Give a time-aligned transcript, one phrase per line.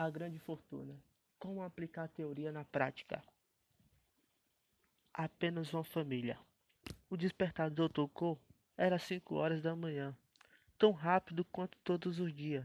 [0.00, 0.94] A grande fortuna.
[1.40, 3.20] Como aplicar a teoria na prática?
[5.12, 6.38] Apenas uma família.
[7.10, 8.40] O despertador tocou.
[8.76, 10.16] Era cinco horas da manhã,
[10.78, 12.64] tão rápido quanto todos os dias.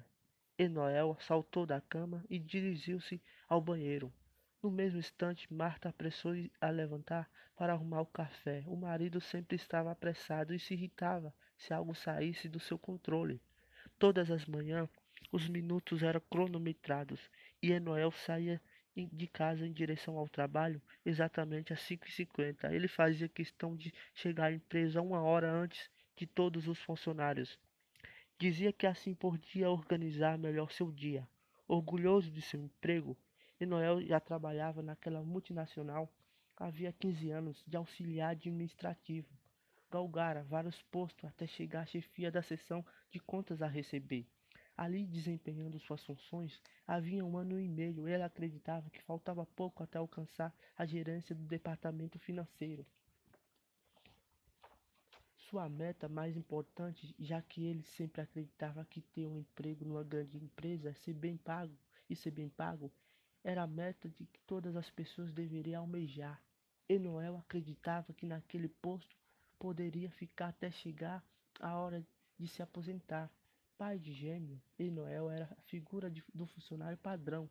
[0.59, 3.19] E Noel saltou da cama e dirigiu-se
[3.49, 4.13] ao banheiro.
[4.61, 8.63] No mesmo instante, Marta apressou a levantar para arrumar o café.
[8.67, 13.41] O marido sempre estava apressado e se irritava se algo saísse do seu controle.
[13.97, 14.87] Todas as manhãs,
[15.31, 17.29] os minutos eram cronometrados
[17.61, 18.61] e Enoel saía
[18.95, 22.71] de casa em direção ao trabalho exatamente às 5h50.
[22.71, 27.59] Ele fazia questão de chegar à empresa uma hora antes de todos os funcionários.
[28.37, 31.27] Dizia que assim podia organizar melhor seu dia.
[31.67, 33.17] Orgulhoso de seu emprego,
[33.59, 36.11] Enoel já trabalhava naquela multinacional
[36.55, 39.27] havia 15 anos de auxiliar administrativo.
[39.91, 44.25] Galgara vários postos até chegar à chefia da seção de contas a receber.
[44.75, 49.99] Ali, desempenhando suas funções, havia um ano e meio, ele acreditava que faltava pouco até
[49.99, 52.85] alcançar a gerência do departamento financeiro.
[55.37, 60.37] Sua meta mais importante, já que ele sempre acreditava que ter um emprego numa grande
[60.37, 61.77] empresa, ser bem pago
[62.09, 62.91] e ser bem pago,
[63.43, 66.41] era a meta de que todas as pessoas deveriam almejar.
[66.89, 69.15] E Noel acreditava que naquele posto
[69.59, 71.23] poderia ficar até chegar
[71.59, 72.03] a hora
[72.39, 73.29] de se aposentar.
[73.77, 77.49] Pai de gêmeo, Enoel era a figura de, do funcionário padrão.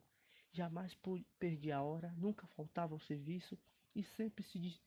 [0.53, 0.97] Jamais
[1.39, 3.59] perdia a hora, nunca faltava ao serviço
[3.95, 4.81] e sempre se,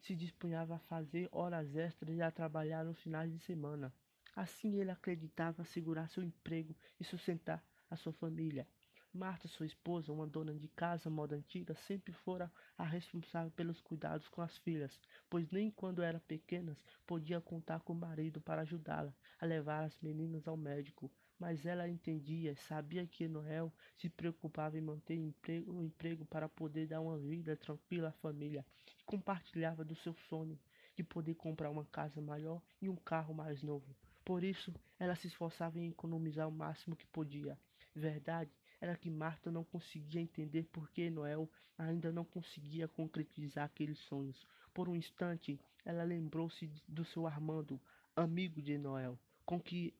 [0.00, 3.92] se dispunhava a fazer horas extras e a trabalhar nos finais de semana.
[4.34, 8.66] Assim ele acreditava segurar seu emprego e sustentar a sua família.
[9.12, 14.28] Marta, sua esposa, uma dona de casa moda antiga, sempre fora a responsável pelos cuidados
[14.28, 19.12] com as filhas, pois nem quando eram pequenas podia contar com o marido para ajudá-la
[19.40, 21.10] a levar as meninas ao médico.
[21.40, 26.48] Mas ela entendia, sabia que Noel se preocupava em manter o emprego, o emprego para
[26.48, 28.64] poder dar uma vida tranquila à família
[28.96, 30.56] e compartilhava do seu sonho
[30.94, 33.92] de poder comprar uma casa maior e um carro mais novo.
[34.24, 37.58] Por isso, ela se esforçava em economizar o máximo que podia.
[37.94, 43.98] Verdade era que Marta não conseguia entender por que Noel ainda não conseguia concretizar aqueles
[44.00, 44.46] sonhos.
[44.72, 47.80] Por um instante, ela lembrou-se do seu Armando,
[48.16, 49.94] amigo de Noel, com que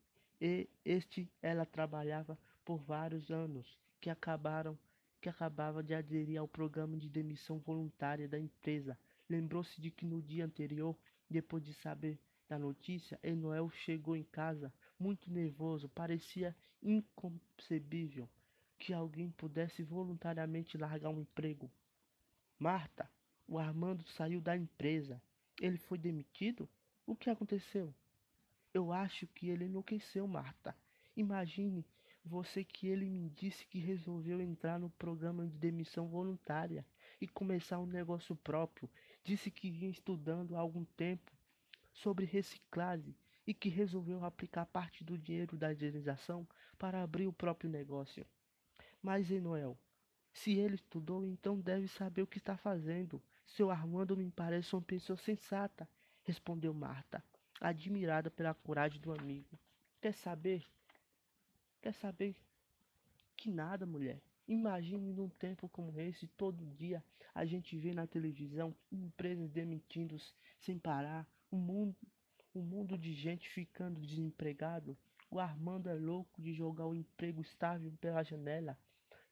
[0.84, 4.78] este ela trabalhava por vários anos, que acabaram
[5.20, 8.98] que acabava de aderir ao programa de demissão voluntária da empresa.
[9.28, 10.96] Lembrou-se de que no dia anterior,
[11.28, 12.18] depois de saber
[12.48, 18.28] da notícia, Enoel chegou em casa muito nervoso, parecia inconcebível
[18.78, 21.70] que alguém pudesse voluntariamente largar um emprego.
[22.58, 23.10] Marta,
[23.48, 25.20] o Armando saiu da empresa.
[25.60, 26.68] Ele foi demitido?
[27.06, 27.94] O que aconteceu?
[28.72, 30.76] Eu acho que ele enlouqueceu, Marta.
[31.16, 31.84] Imagine
[32.24, 36.84] você que ele me disse que resolveu entrar no programa de demissão voluntária
[37.20, 38.88] e começar um negócio próprio.
[39.24, 41.32] Disse que vinha estudando há algum tempo
[41.92, 43.14] sobre reciclagem
[43.50, 46.46] e que resolveu aplicar parte do dinheiro da indenização
[46.78, 48.24] para abrir o próprio negócio.
[49.02, 49.76] Mas Enoel,
[50.32, 53.20] se ele estudou, então deve saber o que está fazendo.
[53.44, 55.88] Seu Armando me parece uma pessoa sensata,
[56.22, 57.24] respondeu Marta,
[57.60, 59.58] admirada pela coragem do amigo.
[60.00, 60.64] Quer saber?
[61.82, 62.36] Quer saber?
[63.36, 64.22] Que nada, mulher.
[64.46, 67.02] Imagine num tempo como esse, todo dia
[67.34, 70.16] a gente vê na televisão empresas demitindo
[70.60, 71.96] sem parar, um mundo,
[72.54, 74.96] um mundo de gente ficando desempregado.
[75.30, 78.76] O Armando é louco de jogar o emprego estável pela janela.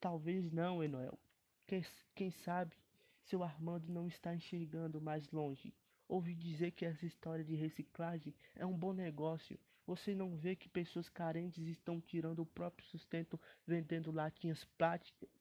[0.01, 1.19] Talvez não, Enoel.
[1.67, 1.85] Quem,
[2.15, 2.77] quem sabe
[3.25, 5.75] seu Armando não está enxergando mais longe.
[6.09, 9.59] Ouvi dizer que essa história de reciclagem é um bom negócio.
[9.87, 14.67] Você não vê que pessoas carentes estão tirando o próprio sustento vendendo latinhas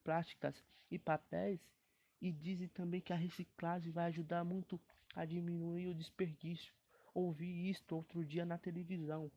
[0.04, 1.60] plásticas e papéis?
[2.20, 4.82] E dizem também que a reciclagem vai ajudar muito
[5.16, 6.74] a diminuir o desperdício.
[7.20, 9.32] Ouvi isto outro dia na televisão.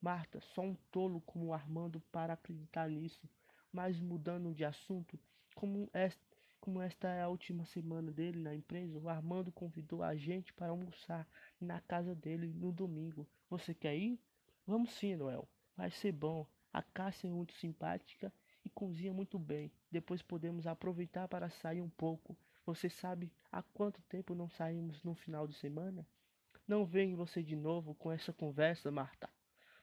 [0.00, 3.28] Marta, só um tolo como o Armando para acreditar nisso.
[3.72, 5.18] Mas mudando de assunto,
[5.52, 6.22] como esta,
[6.60, 10.68] como esta é a última semana dele na empresa, o Armando convidou a gente para
[10.68, 11.26] almoçar
[11.60, 13.26] na casa dele no domingo.
[13.50, 14.16] Você quer ir?
[14.64, 15.48] Vamos sim, Noel.
[15.76, 16.46] Vai ser bom.
[16.72, 18.32] A Cássia é muito simpática
[18.64, 19.72] e cozinha muito bem.
[19.90, 22.38] Depois podemos aproveitar para sair um pouco.
[22.64, 26.06] Você sabe há quanto tempo não saímos no final de semana?
[26.66, 29.28] Não venho você de novo com essa conversa, Marta.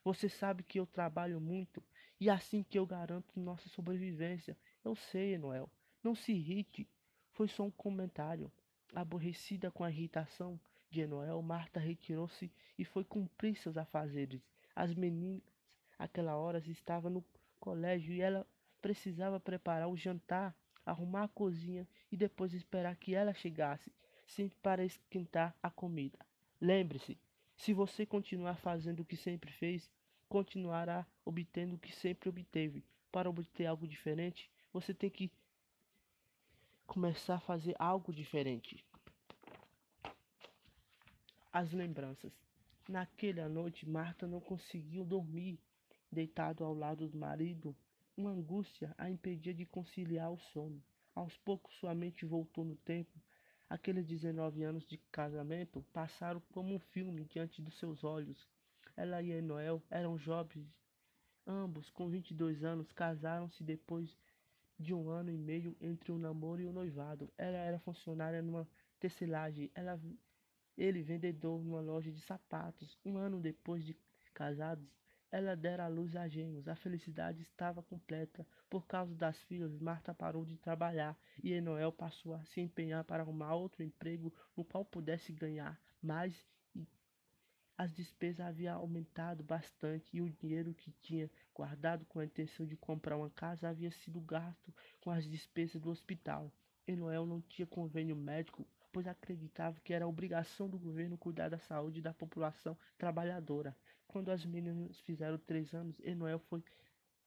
[0.03, 1.83] Você sabe que eu trabalho muito
[2.19, 4.57] e assim que eu garanto nossa sobrevivência.
[4.83, 5.69] Eu sei, Noel.
[6.03, 6.89] Não se irrite.
[7.31, 8.51] Foi só um comentário.
[8.95, 14.41] Aborrecida com a irritação de Noel, Marta retirou-se e foi cumprir seus afazeres.
[14.75, 15.43] As meninas,
[15.97, 17.25] aquela hora, estavam no
[17.59, 18.45] colégio e ela
[18.81, 20.53] precisava preparar o jantar,
[20.85, 23.93] arrumar a cozinha e depois esperar que ela chegasse,
[24.25, 26.19] sempre para esquentar a comida.
[26.61, 27.17] Lembre-se,
[27.55, 29.89] se você continuar fazendo o que sempre fez,
[30.29, 32.85] continuará obtendo o que sempre obteve.
[33.11, 35.31] Para obter algo diferente, você tem que
[36.85, 38.85] começar a fazer algo diferente.
[41.51, 42.31] As lembranças.
[42.87, 45.59] Naquela noite, Marta não conseguiu dormir.
[46.11, 47.75] Deitado ao lado do marido,
[48.15, 50.81] uma angústia a impedia de conciliar o sono.
[51.15, 53.19] Aos poucos, sua mente voltou no tempo.
[53.71, 58.45] Aqueles 19 anos de casamento passaram como um filme diante dos seus olhos.
[58.97, 60.67] Ela e Noel eram jovens,
[61.47, 64.13] ambos com 22 anos, casaram-se depois
[64.77, 67.31] de um ano e meio entre o namoro e o noivado.
[67.37, 68.67] Ela era funcionária numa
[68.99, 69.97] tecelagem, ela,
[70.77, 72.99] ele vendedor numa loja de sapatos.
[73.05, 73.95] Um ano depois de
[74.33, 74.85] casados,
[75.31, 76.67] ela dera à luz a gêmeos.
[76.67, 78.45] A felicidade estava completa.
[78.69, 83.23] Por causa das filhas, Marta parou de trabalhar e Enoel passou a se empenhar para
[83.23, 86.33] arrumar outro emprego no qual pudesse ganhar mais
[87.81, 92.77] as despesas haviam aumentado bastante e o dinheiro que tinha guardado com a intenção de
[92.77, 96.51] comprar uma casa havia sido gasto com as despesas do hospital.
[96.87, 102.03] Enoel não tinha convênio médico, pois acreditava que era obrigação do governo cuidar da saúde
[102.03, 103.75] da população trabalhadora.
[104.11, 106.61] Quando as meninas fizeram três anos, Enoel foi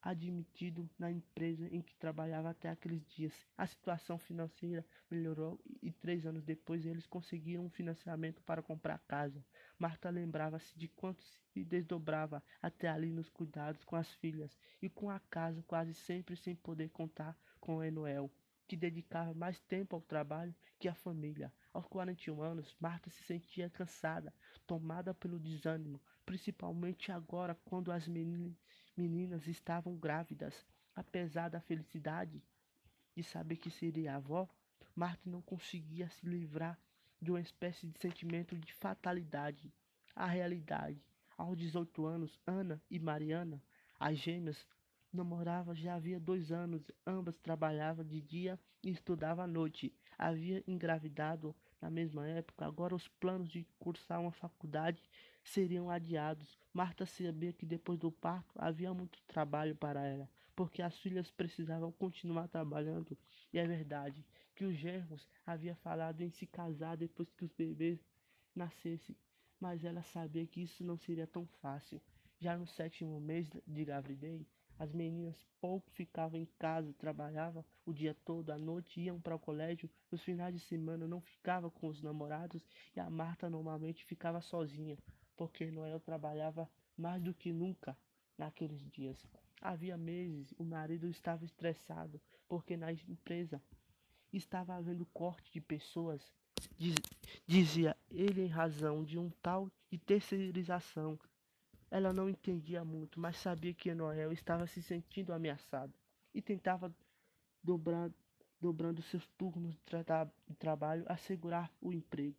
[0.03, 3.33] admitido na empresa em que trabalhava até aqueles dias.
[3.57, 9.43] A situação financeira melhorou e três anos depois eles conseguiram um financiamento para comprar casa.
[9.79, 15.09] Marta lembrava-se de quanto se desdobrava até ali nos cuidados com as filhas e com
[15.09, 18.31] a casa quase sempre sem poder contar com Enoel,
[18.69, 21.51] que dedicava mais tempo ao trabalho que à família.
[21.75, 24.33] Aos 41 anos, Marta se sentia cansada,
[24.65, 28.07] tomada pelo desânimo, principalmente agora quando as
[28.97, 30.55] meninas estavam grávidas.
[30.95, 32.41] Apesar da felicidade
[33.17, 34.49] de saber que seria avó,
[34.95, 36.79] Marta não conseguia se livrar
[37.21, 39.75] de uma espécie de sentimento de fatalidade.
[40.15, 41.05] A realidade.
[41.37, 43.61] Aos 18 anos, Ana e Mariana,
[43.99, 44.65] as gêmeas,
[45.15, 46.91] namoravam já havia dois anos.
[47.07, 49.95] Ambas trabalhavam de dia e estudavam à noite.
[50.19, 52.67] Havia engravidado na mesma época.
[52.67, 55.03] Agora os planos de cursar uma faculdade
[55.43, 56.59] seriam adiados.
[56.73, 61.93] Marta sabia que depois do parto havia muito trabalho para ela, porque as filhas precisavam
[61.93, 63.17] continuar trabalhando.
[63.53, 64.25] E é verdade
[64.55, 68.01] que os germos havia falado em se casar depois que os bebês
[68.55, 69.17] nascessem,
[69.61, 72.01] mas ela sabia que isso não seria tão fácil.
[72.39, 74.47] Já no sétimo mês de gravidez,
[74.79, 79.39] as meninas pouco ficavam em casa, trabalhavam o dia todo, à noite iam para o
[79.39, 82.63] colégio, nos finais de semana não ficavam com os namorados
[82.95, 84.99] e a Marta normalmente ficava sozinha
[85.37, 87.97] porque Noel trabalhava mais do que nunca
[88.39, 89.19] naqueles dias.
[89.61, 93.63] Havia meses o marido estava estressado porque na empresa
[94.33, 96.21] estava havendo corte de pessoas,
[96.77, 96.95] diz,
[97.47, 101.19] dizia ele em razão de um tal de terceirização.
[101.95, 105.95] Ela não entendia muito, mas sabia que Noel estava se sentindo ameaçado
[106.35, 106.93] e tentava
[107.63, 108.11] dobrar,
[108.61, 110.03] dobrando seus turnos de, tra
[110.49, 112.37] de trabalho, assegurar o emprego.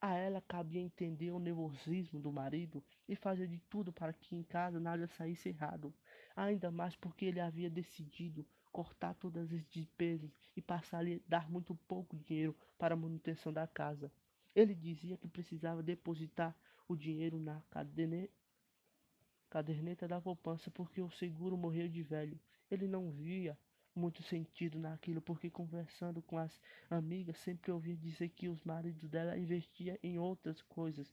[0.00, 4.42] A ela cabia entender o nervosismo do marido e fazer de tudo para que em
[4.42, 5.94] casa nada saísse errado,
[6.34, 11.72] ainda mais porque ele havia decidido cortar todas as despesas e passar a dar muito
[11.86, 14.10] pouco dinheiro para a manutenção da casa.
[14.56, 16.52] Ele dizia que precisava depositar
[16.88, 17.62] o dinheiro na
[19.52, 22.40] caderneta da poupança porque o seguro morreu de velho.
[22.70, 23.54] Ele não via
[23.94, 29.36] muito sentido naquilo, porque conversando com as amigas sempre ouvia dizer que os maridos dela
[29.36, 31.12] investiam em outras coisas